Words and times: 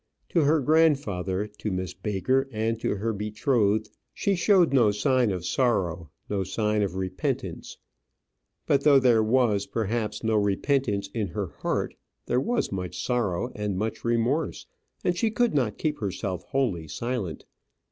To 0.29 0.41
her 0.45 0.61
grandfather, 0.61 1.45
to 1.45 1.69
Miss 1.69 1.93
Baker, 1.93 2.49
and 2.51 2.79
to 2.79 2.95
her 2.95 3.13
betrothed, 3.13 3.91
she 4.15 4.33
showed 4.33 4.73
no 4.73 4.89
sign 4.89 5.29
of 5.29 5.45
sorrow, 5.45 6.09
no 6.27 6.43
sign 6.43 6.81
of 6.81 6.95
repentance; 6.95 7.77
but 8.65 8.83
though 8.83 8.97
there 8.97 9.21
was, 9.21 9.67
perhaps, 9.67 10.23
no 10.23 10.37
repentance 10.37 11.07
in 11.13 11.27
her 11.27 11.49
heart, 11.59 11.93
there 12.25 12.41
was 12.41 12.71
much 12.71 12.99
sorrow 12.99 13.51
and 13.53 13.77
much 13.77 14.03
remorse, 14.03 14.65
and 15.03 15.15
she 15.15 15.29
could 15.29 15.53
not 15.53 15.77
keep 15.77 15.99
herself 15.99 16.45
wholly 16.45 16.87
silent. 16.87 17.45